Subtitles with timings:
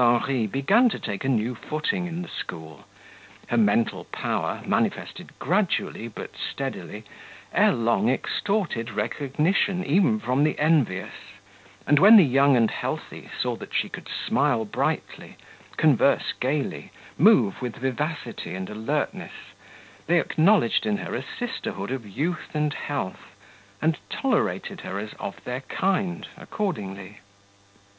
[0.00, 2.86] Henri began to take a new footing in the school;
[3.48, 7.04] her mental power, manifested gradually but steadily,
[7.52, 11.12] ere long extorted recognition even from the envious;
[11.86, 15.36] and when the young and healthy saw that she could smile brightly,
[15.76, 19.52] converse gaily, move with vivacity and alertness,
[20.06, 23.36] they acknowledged in her a sisterhood of youth and health,
[23.82, 27.18] and tolerated her as of their kind accordingly.